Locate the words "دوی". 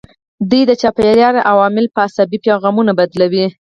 0.49-0.63